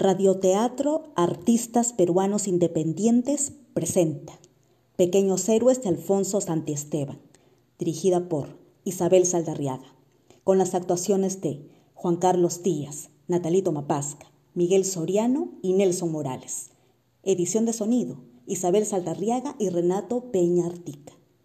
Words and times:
Radioteatro 0.00 1.12
Artistas 1.14 1.92
Peruanos 1.92 2.48
Independientes 2.48 3.52
presenta 3.74 4.32
Pequeños 4.96 5.46
Héroes 5.46 5.82
de 5.82 5.90
Alfonso 5.90 6.40
Santiesteban, 6.40 7.20
dirigida 7.78 8.26
por 8.26 8.56
Isabel 8.84 9.26
Saldarriaga, 9.26 9.94
con 10.42 10.56
las 10.56 10.74
actuaciones 10.74 11.42
de 11.42 11.68
Juan 11.92 12.16
Carlos 12.16 12.62
Díaz, 12.62 13.10
Natalito 13.28 13.72
Mapasca, 13.72 14.32
Miguel 14.54 14.86
Soriano 14.86 15.50
y 15.60 15.74
Nelson 15.74 16.10
Morales. 16.10 16.70
Edición 17.22 17.66
de 17.66 17.74
sonido, 17.74 18.22
Isabel 18.46 18.86
Saldarriaga 18.86 19.54
y 19.58 19.68
Renato 19.68 20.32
Peña 20.32 20.64
Artica. 20.64 21.12